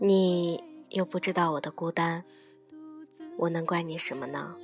[0.00, 2.24] 你又不知道我的孤单，
[3.36, 4.54] 我能怪你什么呢？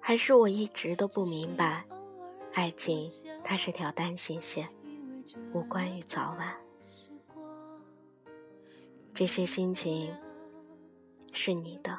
[0.00, 1.84] 还是我一直都不明白，
[2.52, 3.10] 爱情
[3.42, 4.68] 它是条单行线，
[5.52, 6.54] 无关于早晚。
[9.12, 10.14] 这些心情
[11.32, 11.98] 是你的，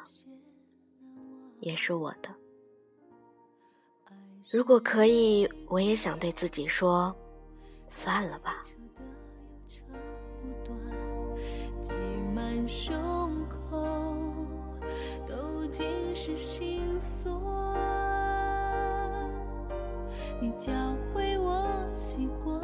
[1.60, 2.34] 也是我的。
[4.50, 7.14] 如果可以，我也想对自己说，
[7.90, 8.62] 算了吧。
[16.26, 17.32] 是心酸。
[20.40, 20.72] 你教
[21.14, 21.64] 会我
[21.96, 22.60] 习惯，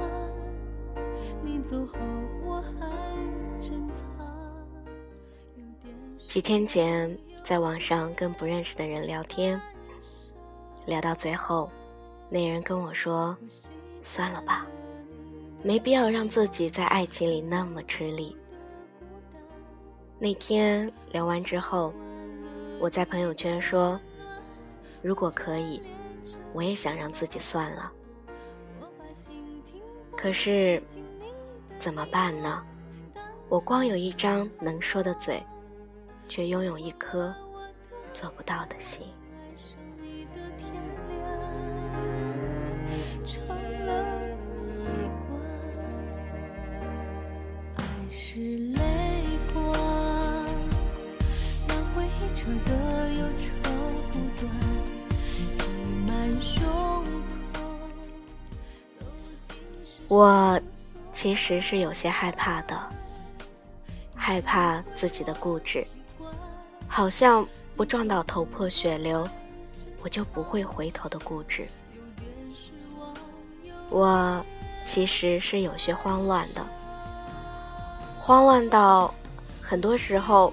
[1.44, 1.92] 你走后
[2.44, 2.90] 我还
[3.60, 4.04] 珍藏。
[6.26, 9.60] 几天前，在网上跟不认识的人聊天，
[10.84, 11.70] 聊到最后，
[12.28, 13.36] 那人跟我说
[14.02, 14.66] ：“算了吧，
[15.62, 18.36] 没必要让自己在爱情里那么吃力。”
[20.18, 21.94] 那天聊完之后。
[22.82, 23.98] 我在朋友圈说
[25.02, 25.80] ：“如果可以，
[26.52, 27.92] 我也想让自己算了。
[30.16, 30.82] 可是，
[31.78, 32.60] 怎么办呢？
[33.48, 35.40] 我光有一张能说的嘴，
[36.28, 37.32] 却拥有一颗
[38.12, 39.06] 做不到的心。”
[60.12, 60.60] 我
[61.14, 62.78] 其实是有些害怕的，
[64.14, 65.86] 害怕自己的固执，
[66.86, 69.26] 好像不撞到头破血流，
[70.02, 71.66] 我就不会回头的固执。
[73.88, 74.44] 我
[74.84, 76.62] 其实是有些慌乱的，
[78.20, 79.14] 慌乱到
[79.62, 80.52] 很多时候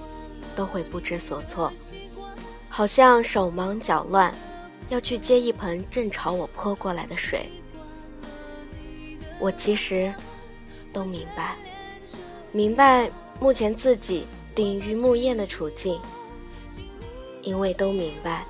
[0.56, 1.70] 都会不知所措，
[2.70, 4.34] 好像手忙脚乱，
[4.88, 7.52] 要去接一盆正朝我泼过来的水。
[9.40, 10.14] 我其实
[10.92, 11.56] 都明白，
[12.52, 16.00] 明白目前自己顶于木雁的处境，
[17.42, 18.46] 因为都明白，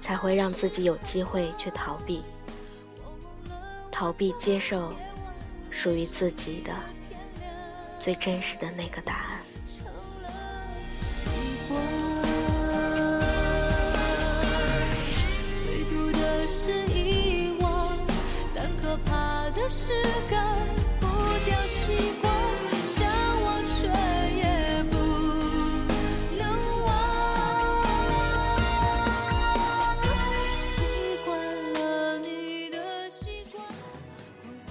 [0.00, 2.22] 才会让自己有机会去逃避，
[3.90, 4.92] 逃避接受
[5.68, 6.72] 属于自己的
[7.98, 9.47] 最真实的那个答案。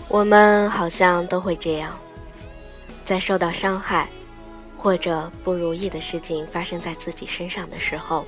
[0.10, 1.96] 我们好像都会这样，
[3.06, 4.10] 在受到伤害
[4.76, 8.26] 或者不如意的事情发生在自己身上的时候，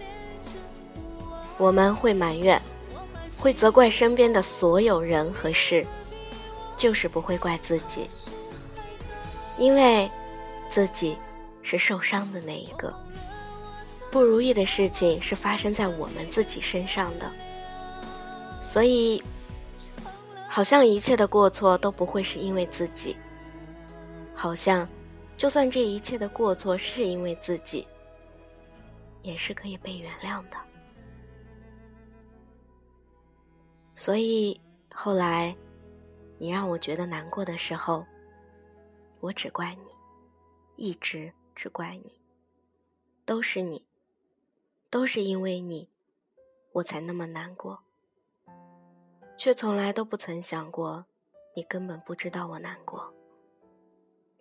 [1.57, 2.62] 我们会埋怨，
[3.40, 5.84] 会责怪身边的所有人和事。
[6.79, 8.09] 就是不会怪自己，
[9.57, 10.09] 因为
[10.69, 11.17] 自己
[11.62, 12.95] 是受伤的那一个。
[14.09, 17.29] 不如意的事情是发生在我们自己身上的，
[18.62, 19.22] 所以
[20.47, 23.18] 好像一切的过错都不会是因为自己。
[24.34, 24.88] 好像
[25.35, 27.85] 就算这一切的过错是因为自己，
[29.22, 30.56] 也是可以被原谅的。
[33.94, 34.57] 所以
[34.95, 35.53] 后来。
[36.41, 38.07] 你让我觉得难过的时候，
[39.19, 39.91] 我只怪你，
[40.77, 42.22] 一直只怪你，
[43.25, 43.85] 都是你，
[44.89, 45.89] 都是因为你，
[46.72, 47.83] 我才那么难过，
[49.38, 51.06] 却从来都不曾想过，
[51.57, 53.13] 你根本不知道我难过。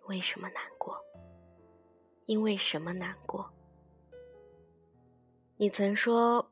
[0.07, 0.97] 为什么难过？
[2.27, 3.51] 因为什么难过？
[5.57, 6.49] 你曾说，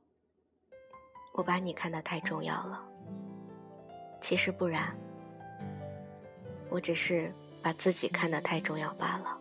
[1.31, 2.85] 我把你看得太重要了，
[4.19, 5.06] 其实不然。
[6.69, 9.37] 我只是把自己看得太重要罢了，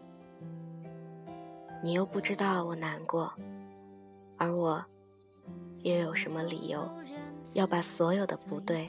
[1.83, 3.33] 你又不知道我难过，
[4.37, 4.85] 而我
[5.83, 6.89] 又有什么理由
[7.53, 8.89] 要把所有的不对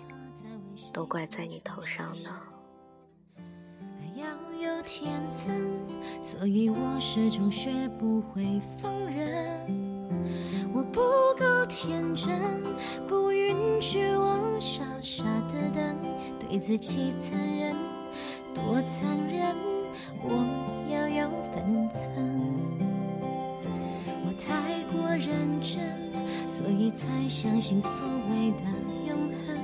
[0.92, 2.42] 都怪在你头上呢？
[4.16, 4.26] 要
[4.60, 5.72] 有天分，
[6.24, 10.18] 所以我始终学不会放任。
[10.74, 11.00] 我不
[11.38, 12.64] 够天真，
[13.08, 15.96] 不允许我傻傻的等，
[16.40, 17.76] 对自己残忍。
[18.68, 19.56] 多残忍，
[20.22, 20.30] 我
[20.92, 22.04] 要有分寸。
[24.26, 25.80] 我太过认真，
[26.46, 27.90] 所以才相信所
[28.30, 28.58] 谓的
[29.08, 29.18] 永
[29.48, 29.56] 恒。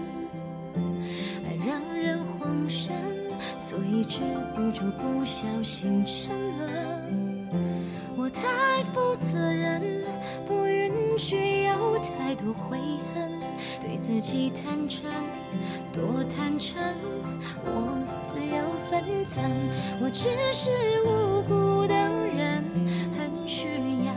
[1.43, 2.95] 爱让人慌神，
[3.59, 4.21] 所以止
[4.55, 7.45] 不住，不小心沉沦。
[8.15, 8.41] 我太
[8.93, 9.81] 负责任，
[10.47, 12.77] 不允许有太多悔
[13.12, 13.12] 恨，
[14.05, 15.09] 自己坦诚，
[15.93, 16.77] 多坦诚，
[17.63, 18.61] 我自有
[18.91, 19.49] 分寸。
[20.01, 20.69] 我只是
[21.03, 22.61] 无辜的人，
[23.17, 23.65] 很需
[24.05, 24.13] 要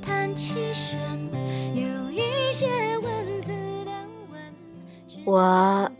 [0.00, 1.28] 叹气声，
[1.74, 2.20] 有一
[2.52, 2.68] 些
[2.98, 3.52] 文字
[3.84, 3.90] 的
[4.30, 4.40] 吻。
[5.24, 5.90] 我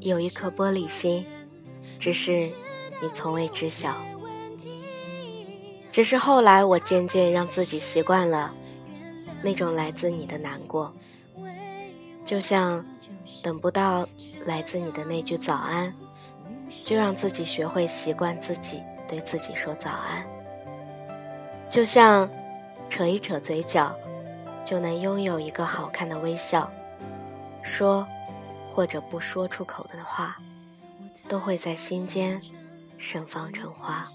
[0.00, 1.24] 有一颗玻璃心，
[2.00, 3.94] 只是你从未知晓。
[5.92, 8.52] 只是后来，我渐渐让自己习惯了
[9.40, 10.92] 那种来自你的难过，
[12.32, 12.82] 就像
[13.42, 14.08] 等不到
[14.46, 15.92] 来自你的那句早安，
[16.82, 20.26] 就让自己学会习惯自己对自己说早安，
[21.68, 22.26] 就像
[22.88, 23.94] 扯一扯嘴角，
[24.64, 26.72] 就能拥有一个好看的微笑，
[27.62, 28.08] 说
[28.74, 30.38] 或者不说出口的话，
[31.28, 32.40] 都会在心间
[32.96, 34.08] 盛放成花。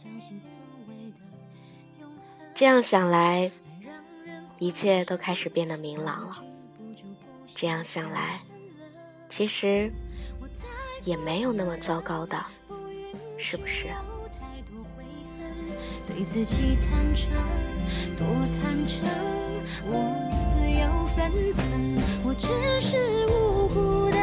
[2.55, 3.51] 这样想来，
[4.57, 6.43] 一切都开始变得明朗了。
[7.59, 8.39] 这样想来，
[9.31, 9.91] 其实
[11.03, 12.37] 也没有那么糟糕的，
[13.35, 13.87] 是不是？
[16.05, 17.31] 对自己坦诚，
[18.15, 18.27] 多
[18.61, 19.09] 坦诚，
[19.87, 19.97] 我
[20.53, 21.65] 自有分寸。
[22.23, 22.47] 我只
[22.79, 24.16] 是无辜的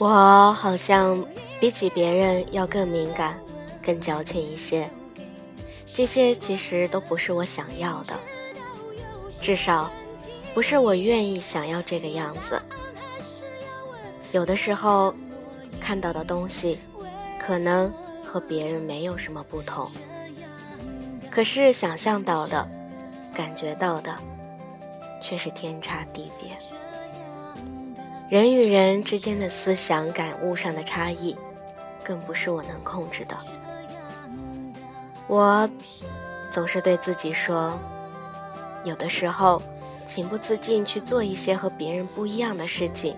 [0.00, 1.22] 我好像
[1.60, 3.38] 比起别人要更敏感、
[3.82, 4.88] 更矫情一些。
[5.84, 8.14] 这些其实都不是我想要的，
[9.42, 9.90] 至少
[10.54, 12.62] 不是我愿意想要这个样子。
[14.32, 15.14] 有的时候
[15.78, 16.78] 看到的东西，
[17.38, 17.92] 可能
[18.24, 19.86] 和别人没有什么不同，
[21.30, 22.66] 可是想象到的、
[23.34, 24.16] 感觉到的，
[25.20, 26.56] 却是天差地别。
[28.30, 31.36] 人与人之间的思想感悟上的差异，
[32.04, 33.36] 更不是我能控制的。
[35.26, 35.68] 我
[36.48, 37.76] 总是对自己说，
[38.84, 39.60] 有的时候
[40.06, 43.16] 情不自禁去做一些和别人不一样的事情，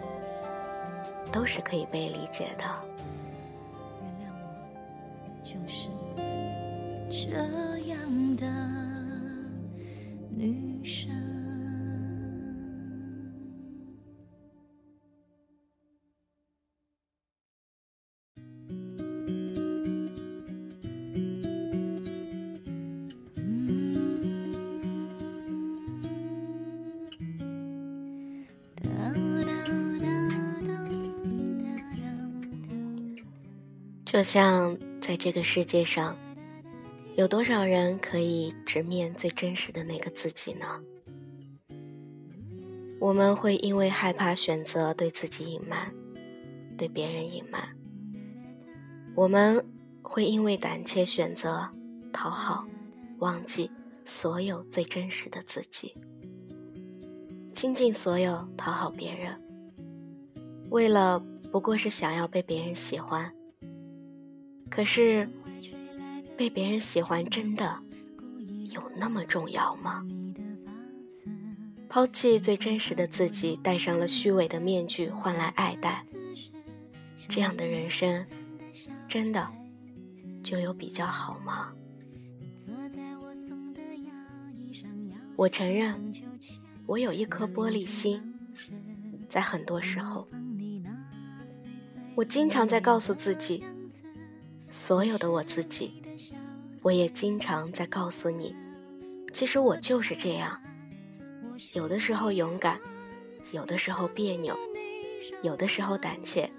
[1.31, 2.65] 都是可以被理解的。
[4.01, 5.91] 原谅我，就是
[7.11, 7.37] 这
[7.87, 8.47] 样的
[10.31, 11.32] 女生。
[34.13, 36.15] 就像在这个世界上，
[37.17, 40.67] 有多少人可以直面最真实的那个自己呢？
[43.01, 45.95] 我们会因为害怕选择对自己隐瞒，
[46.77, 47.63] 对别人隐瞒；
[49.15, 49.65] 我们
[50.03, 51.67] 会因为胆怯选择
[52.13, 52.67] 讨好，
[53.21, 53.71] 忘记
[54.05, 55.97] 所有最真实的自己，
[57.55, 59.41] 倾尽所有讨好别人，
[60.69, 61.19] 为了
[61.51, 63.33] 不过是想要被别人喜欢。
[64.75, 65.29] 可是，
[66.35, 67.79] 被别人喜欢真的
[68.71, 70.03] 有那么重要吗？
[71.91, 76.07] 抛弃最真实的自己，戴上了虚伪的面具，换来爱戴，
[77.29, 78.25] 这样的人生，
[79.07, 79.47] 真的
[80.43, 81.71] 就有比较好吗？
[85.37, 85.95] 我承认，
[86.87, 88.23] 我有一颗玻璃心，
[89.29, 90.27] 在很多时候，
[92.15, 93.63] 我经常在告诉自己。
[94.73, 95.93] 所有的我自己，
[96.81, 98.57] 我也经常在告诉你，
[99.31, 100.59] 其实我就是这样。
[101.75, 102.81] 有的时候勇敢，
[103.51, 104.57] 有的时候别扭，
[105.43, 106.51] 有的时候胆怯，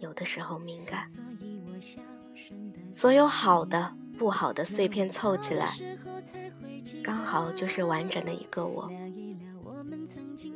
[0.00, 1.04] 有的时候敏感。
[2.90, 5.72] 所有好的、不好的碎片凑起来，
[7.00, 8.90] 刚好就是完整的一个我，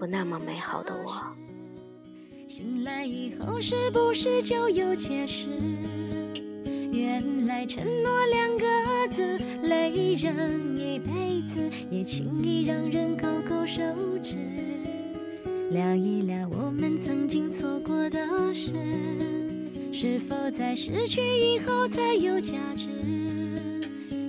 [0.01, 1.23] 不那么美好的我。
[2.49, 5.49] 醒来以后，是不是就有解释？
[6.95, 8.65] 原来承诺两个
[9.13, 13.83] 字，累人一辈子，也轻易让人勾勾手
[14.23, 14.37] 指。
[15.71, 18.21] 聊一聊我们曾经错过的
[18.55, 18.71] 事，
[19.93, 22.89] 是否在失去以后才有价值？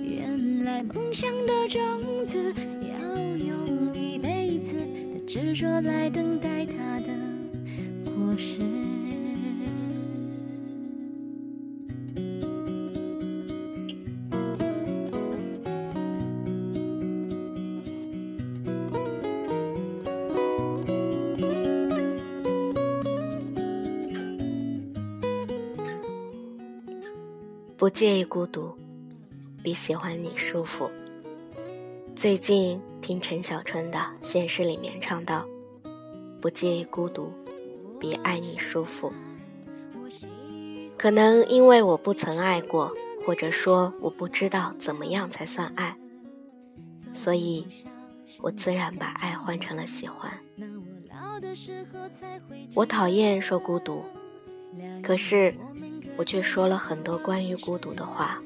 [0.02, 1.80] 原来梦想的种
[2.24, 4.74] 子要用一辈子
[5.12, 7.12] 的执着来等待它的
[8.04, 8.60] 果实。
[27.86, 28.76] 不介意孤独，
[29.62, 30.90] 比喜欢你舒服。
[32.16, 35.46] 最近听陈小春的《现实》里面唱到
[36.42, 37.32] ：“不介意孤独，
[38.00, 39.12] 比爱你舒服。”
[40.98, 42.92] 可能因为我不曾爱过，
[43.24, 45.96] 或者说我不知道怎么样才算爱，
[47.12, 47.64] 所以
[48.40, 50.32] 我自然把爱换成了喜欢。
[52.74, 54.04] 我讨厌说孤独，
[55.04, 55.54] 可是。
[56.16, 58.40] 我却说了很多关于孤独的话。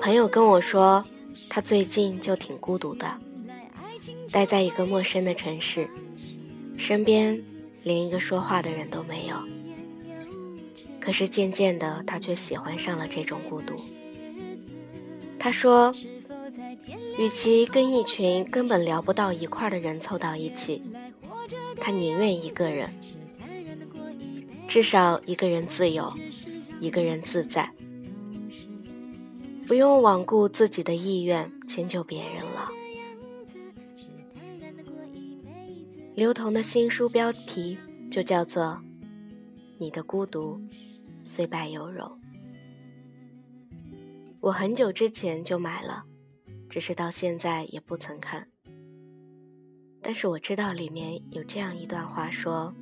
[0.00, 1.04] 朋友跟我说，
[1.48, 3.06] 他最近就挺孤独的，
[4.30, 5.88] 待在一个陌生的城市，
[6.76, 7.40] 身边
[7.82, 9.36] 连一个说话的人都没有。
[11.00, 13.74] 可是渐渐的，他却喜欢上了这种孤独。
[15.38, 15.92] 他说，
[17.18, 20.82] 与其跟一群根本聊不到一块的人凑到一起，
[21.80, 22.92] 他宁愿一个人。
[24.72, 26.10] 至少一个人自由，
[26.80, 27.70] 一个人自在，
[29.66, 32.70] 不用罔顾自己的意愿迁就别人了。
[36.14, 37.76] 刘同的新书标题
[38.10, 38.64] 就叫做
[39.76, 40.58] 《你的孤独
[41.22, 42.08] 虽败犹荣》，
[44.40, 46.04] 我很久之前就买了，
[46.70, 48.48] 只是到现在也不曾看。
[50.00, 52.74] 但是我知道里面有这样一段话说。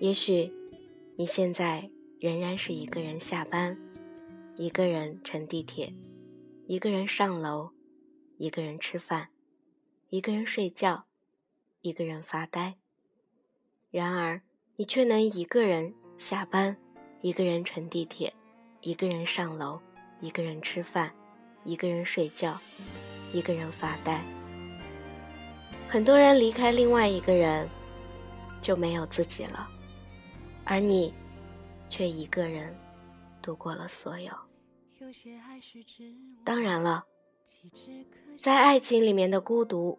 [0.00, 0.50] 也许，
[1.16, 3.76] 你现在仍然是一个人下班，
[4.56, 5.92] 一个人乘地铁，
[6.66, 7.72] 一个人上楼，
[8.38, 9.28] 一个人吃饭，
[10.08, 11.04] 一个人睡觉，
[11.82, 12.78] 一个人发呆。
[13.90, 14.40] 然而，
[14.76, 16.78] 你却能一个人下班，
[17.20, 18.32] 一个人乘地铁，
[18.80, 19.78] 一个人上楼，
[20.22, 21.14] 一个人吃饭，
[21.64, 22.58] 一个人睡觉，
[23.34, 24.24] 一个人发呆。
[25.90, 27.68] 很多人离开另外一个人，
[28.62, 29.68] 就没有自己了。
[30.64, 31.12] 而你，
[31.88, 32.74] 却一个人
[33.42, 34.32] 度过了所有。
[36.44, 37.04] 当然了，
[38.38, 39.98] 在爱情里面的孤独，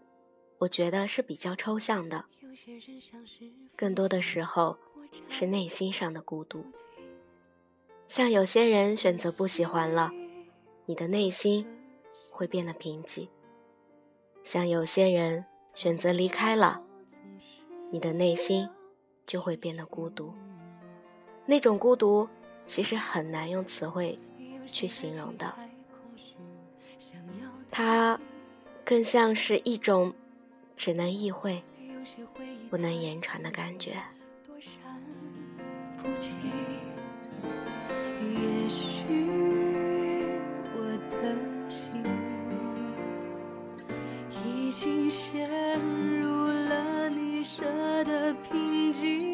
[0.60, 2.26] 我觉得是比较抽象的，
[3.76, 4.78] 更多的时候
[5.28, 6.66] 是内心上的孤独。
[8.08, 10.12] 像有些人选择不喜欢了，
[10.86, 11.66] 你的内心
[12.30, 13.28] 会变得贫瘠；
[14.44, 16.84] 像有些人选择离开了，
[17.90, 18.70] 你的内心
[19.26, 20.34] 就会变得孤独。
[21.52, 22.30] 那种孤独，
[22.66, 24.18] 其实很难用词汇
[24.68, 25.54] 去形容的。
[27.70, 28.18] 它
[28.86, 30.14] 更像是一种
[30.78, 31.62] 只能意会、
[32.70, 34.02] 不能言传的感觉。
[40.74, 41.36] 我的
[41.70, 42.02] 心
[44.46, 45.50] 已经陷
[46.22, 47.62] 入了你设
[48.06, 49.31] 的瓶颈。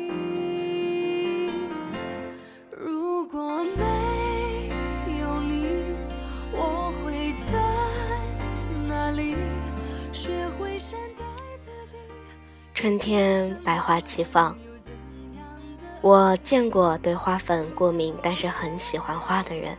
[12.88, 14.58] 春天百花齐放，
[16.00, 19.78] 我见过对花粉过敏但是很喜欢花的人。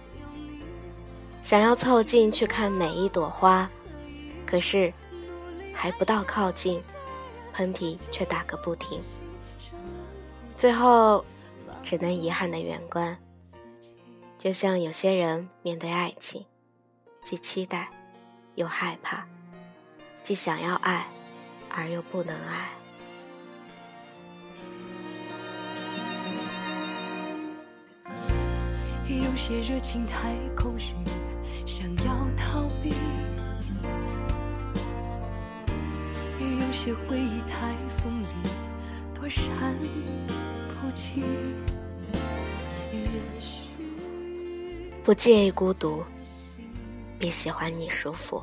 [1.43, 3.67] 想要凑近去看每一朵花，
[4.45, 4.93] 可是
[5.73, 6.83] 还不到靠近，
[7.55, 9.01] 喷嚏却打个不停。
[10.55, 11.25] 最后
[11.83, 13.17] 只能遗憾的远观。
[14.37, 16.45] 就像有些人面对爱情，
[17.25, 17.89] 既期待
[18.57, 19.27] 又害怕，
[20.23, 21.09] 既想要爱
[21.71, 22.69] 而又不能爱。
[29.17, 30.93] 有些热情太空虚，
[31.65, 32.93] 想要逃避；
[36.39, 38.51] 有些回忆太锋利，
[39.15, 39.75] 躲闪
[40.81, 41.23] 不及。
[45.03, 46.05] 不介意孤独，
[47.19, 48.43] 比喜欢你舒服。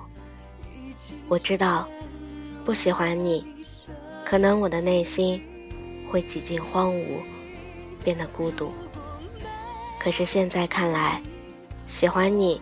[1.27, 1.87] 我知道，
[2.63, 3.45] 不喜欢你，
[4.25, 5.39] 可能我的内心
[6.11, 7.19] 会几近荒芜，
[8.03, 8.71] 变得孤独。
[10.05, 11.19] 可是现在看来，
[11.87, 12.61] 喜欢你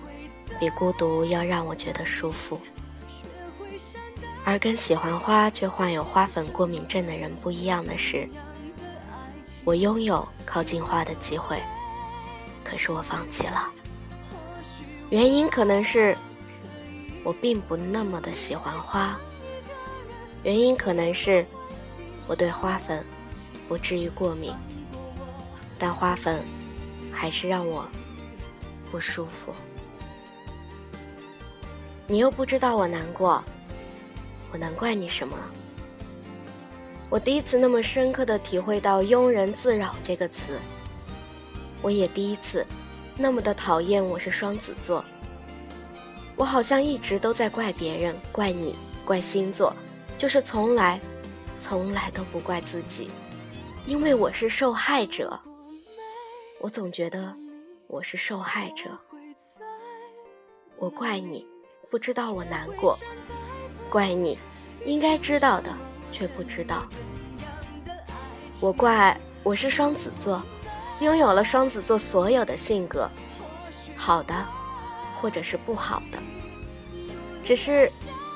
[0.62, 2.58] 比孤独要让我觉得舒服。
[4.46, 8.26] 而跟喜欢花却患有花粉过敏症的人不一样的是，
[9.66, 11.62] 我拥有靠近花的机会，
[12.64, 13.70] 可是我放弃了。
[15.10, 16.18] 原因可能是
[17.26, 19.20] 我并不那么的喜欢花，
[20.44, 21.46] 原因可能是
[22.26, 23.06] 我对花粉
[23.68, 24.54] 不至于过敏，
[25.78, 26.42] 但花粉
[27.14, 27.88] 还是让我
[28.92, 29.54] 不舒服。
[32.08, 33.42] 你又不知道我难过，
[34.52, 35.38] 我能怪你什么？
[37.10, 40.60] 我第一次那么深刻的体会到“庸人自扰”这个词，
[41.82, 42.66] 我也第一次
[43.16, 45.06] 那么的讨厌我是双子座。
[46.36, 49.74] 我好像一直都在怪别人，怪你，怪星座，
[50.18, 51.00] 就是从来，
[51.60, 53.12] 从来都不怪自己，
[53.86, 55.40] 因为我是受害者。
[56.64, 57.36] 我总觉得
[57.88, 58.98] 我是受害者，
[60.78, 61.46] 我怪你。
[61.92, 62.98] 不知道我难过，
[63.90, 64.40] 怪你，
[64.86, 65.76] 应该知道的
[66.10, 66.88] 却不知道。
[68.62, 70.42] 我怪我是双子座，
[71.02, 73.10] 拥有了双子座所有的性格，
[73.98, 74.34] 好的，
[75.18, 76.18] 或者是不好的，
[77.44, 77.92] 只是，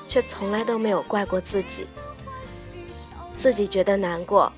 [0.10, 1.88] 却从来都没有怪过自己。
[3.38, 4.52] 自己觉得难过，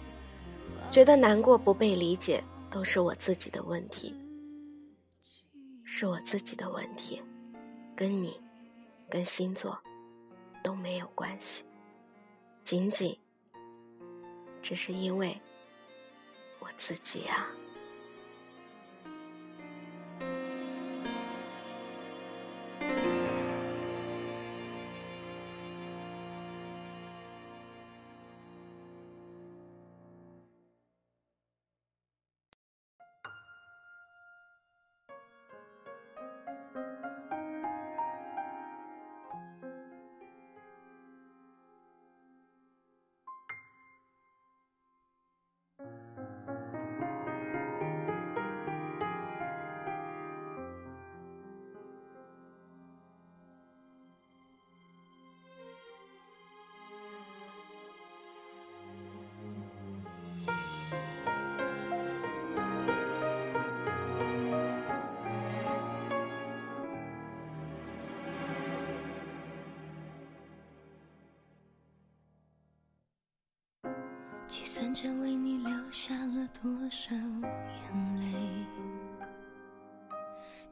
[0.90, 4.16] 觉得难过不被理解，都是我自己的问题，
[5.84, 7.22] 是我自己的问题，
[7.96, 8.40] 跟你。
[9.12, 9.76] 跟星座
[10.64, 11.64] 都没有关系，
[12.64, 13.18] 仅仅
[14.62, 15.36] 只是因为
[16.60, 17.48] 我自己啊。
[74.50, 78.34] 计算着为你流下了多少眼泪，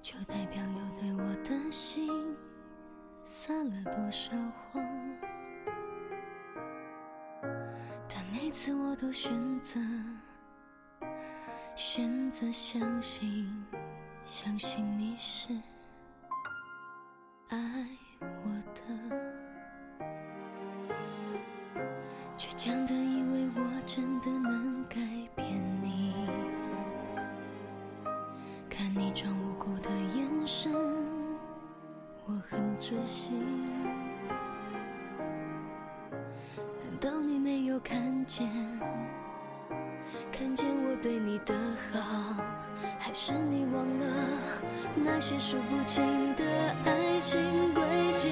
[0.02, 2.36] 就代表有对我的心
[3.24, 4.32] 撒了多少
[4.72, 4.84] 谎。
[8.10, 9.80] 但每次我都选择
[11.76, 13.64] 选择相信，
[14.24, 15.54] 相信你是
[17.50, 17.88] 爱
[18.44, 18.82] 我的，
[22.36, 22.92] 倔强的
[23.88, 24.98] 真的能改
[25.34, 25.48] 变
[25.82, 26.14] 你。
[28.70, 30.74] 看你装无辜的眼神，
[32.26, 33.32] 我很窒息。
[36.52, 38.46] 难道你没有看见？
[40.34, 41.56] 看见我对你的
[41.94, 42.44] 好，
[43.00, 44.06] 还是你忘了
[44.96, 46.04] 那些数不清
[46.36, 46.44] 的
[46.84, 48.32] 爱情轨迹？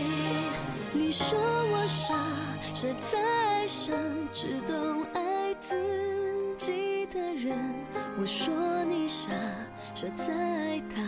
[0.91, 2.13] 你说我傻，
[2.73, 3.95] 傻在爱上
[4.33, 5.04] 只懂
[8.17, 9.29] 我说你傻，
[9.93, 11.01] 傻在爱他，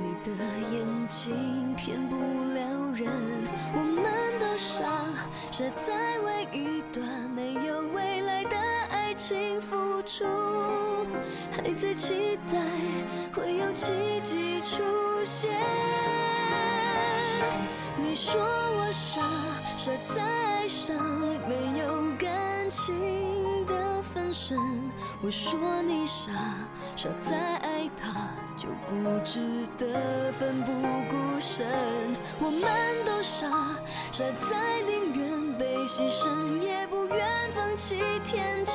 [0.00, 0.30] 你的
[0.72, 3.06] 眼睛骗不了人。
[3.74, 4.02] 我们
[4.40, 4.82] 都傻，
[5.52, 8.56] 傻在为一段没有未来的
[8.90, 10.24] 爱情付出，
[11.52, 12.56] 还在期待
[13.34, 13.92] 会有奇
[14.22, 14.82] 迹出
[15.24, 15.50] 现。
[18.02, 19.20] 你说我傻，
[19.76, 20.96] 傻在爱上
[21.46, 22.94] 没有感情
[25.22, 26.30] 我说你傻，
[26.94, 30.72] 傻在爱他就固执的奋不
[31.10, 31.66] 顾身。
[32.38, 32.62] 我们
[33.04, 33.48] 都傻，
[34.12, 38.74] 傻在宁愿被牺牲也不愿放弃天真，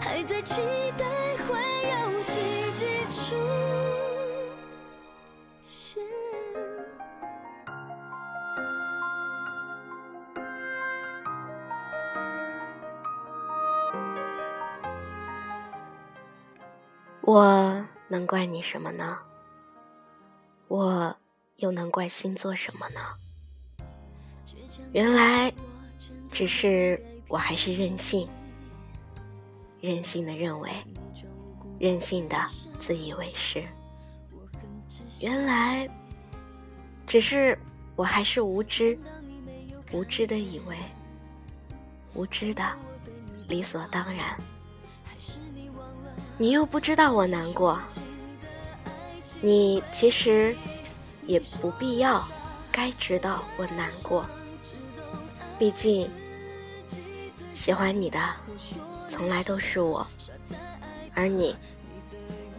[0.00, 0.62] 还在期
[0.96, 1.04] 待
[1.46, 1.54] 会
[1.90, 2.40] 有奇
[2.74, 3.36] 迹出
[17.28, 19.18] 我能怪你什么呢？
[20.66, 21.14] 我
[21.56, 23.00] 又能怪星座什么呢？
[24.92, 25.52] 原来，
[26.32, 28.26] 只是我还是任性，
[29.82, 30.70] 任性的认为，
[31.78, 32.48] 任性的
[32.80, 33.62] 自以为是。
[35.20, 35.86] 原来，
[37.06, 37.58] 只是
[37.94, 38.98] 我还是无知，
[39.92, 40.78] 无知的以为，
[42.14, 42.64] 无知的
[43.48, 44.34] 理所当然。
[46.40, 47.76] 你又不知道我难过，
[49.40, 50.56] 你其实
[51.26, 52.24] 也不必要
[52.70, 54.24] 该知道我难过。
[55.58, 56.08] 毕竟，
[57.52, 58.20] 喜欢你的
[59.08, 60.06] 从来都是我，
[61.12, 61.56] 而你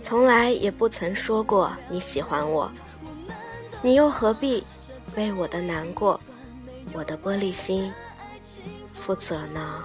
[0.02, 2.70] 从来也不曾说过你喜欢我，
[3.82, 4.62] 你又何必
[5.16, 6.20] 为我的难过、
[6.92, 7.90] 我的玻璃心
[8.94, 9.82] 负责呢？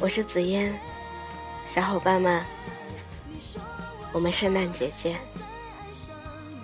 [0.00, 0.74] 我是紫嫣，
[1.64, 2.44] 小伙伴们，
[4.12, 5.18] 我们圣诞节见。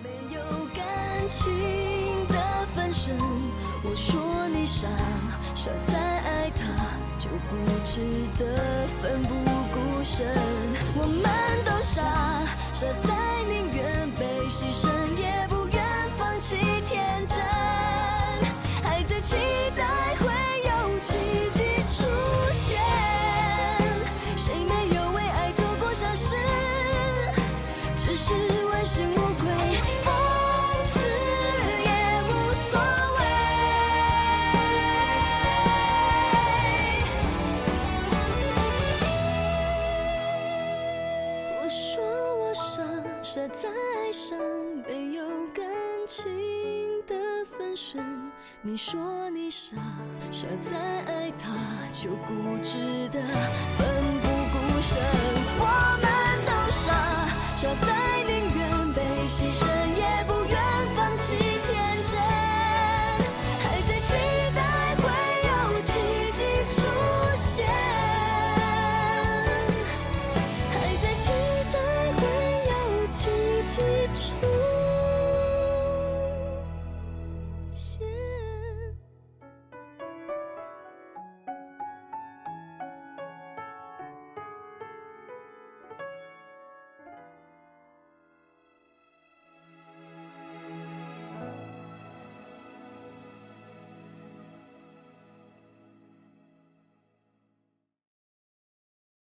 [0.02, 0.40] 没有
[0.74, 3.16] 感情的分身，
[3.84, 4.88] 我说你傻，
[5.54, 6.60] 傻在爱他，
[7.18, 8.00] 就固执
[8.36, 9.34] 的奋不
[9.72, 10.26] 顾身。
[10.96, 11.30] 我们
[11.64, 12.02] 都傻，
[12.74, 15.82] 傻在宁愿被牺牲，也不愿
[16.18, 17.38] 放弃天真，
[18.82, 19.36] 还在期
[19.76, 20.26] 待会
[20.64, 21.14] 有奇
[21.54, 21.59] 迹。
[24.36, 26.36] 谁没有为爱做过傻事？
[27.96, 28.34] 只是
[48.62, 49.74] 你说你傻，
[50.30, 51.56] 傻在爱他，
[51.92, 53.18] 就固执的
[53.78, 53.88] 奋
[54.20, 55.00] 不顾身。
[55.58, 55.64] 我
[56.02, 56.04] 们
[56.44, 56.92] 都傻，
[57.56, 57.88] 傻在
[58.24, 58.60] 宁愿
[58.92, 59.64] 被牺牲，